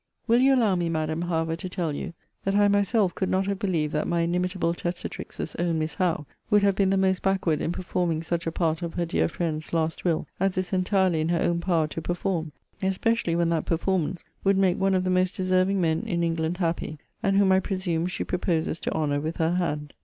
Will 0.25 0.39
you 0.41 0.55
allow 0.55 0.75
me, 0.75 0.89
Madam, 0.89 1.21
however, 1.21 1.55
to 1.55 1.69
tell 1.69 1.93
you, 1.93 2.13
that 2.43 2.55
I 2.55 2.67
myself 2.67 3.13
could 3.13 3.29
not 3.29 3.45
have 3.45 3.59
believed 3.59 3.93
that 3.93 4.07
my 4.07 4.21
inimitable 4.21 4.73
testatrix's 4.73 5.55
own 5.59 5.77
Miss 5.77 5.93
Howe 5.93 6.25
would 6.49 6.63
have 6.63 6.73
been 6.75 6.89
the 6.89 6.97
most 6.97 7.21
backward 7.21 7.61
in 7.61 7.71
performing 7.71 8.23
such 8.23 8.47
a 8.47 8.51
part 8.51 8.81
of 8.81 8.95
her 8.95 9.05
dear 9.05 9.27
friend's 9.27 9.73
last 9.73 10.03
will, 10.03 10.25
as 10.39 10.57
is 10.57 10.73
entirely 10.73 11.21
in 11.21 11.29
her 11.29 11.37
own 11.43 11.59
power 11.59 11.85
to 11.89 12.01
perform 12.01 12.51
especially, 12.81 13.35
when 13.35 13.49
that 13.49 13.65
performance 13.67 14.23
would 14.43 14.57
make 14.57 14.79
one 14.79 14.95
of 14.95 15.03
the 15.03 15.11
most 15.11 15.35
deserving 15.35 15.79
men 15.79 16.01
in 16.07 16.23
England 16.23 16.57
happy; 16.57 16.97
and 17.21 17.37
whom, 17.37 17.51
I 17.51 17.59
presume, 17.59 18.07
she 18.07 18.23
proposes 18.23 18.79
to 18.79 18.93
honour 18.93 19.19
with 19.19 19.37
her 19.37 19.53
hand. 19.53 19.93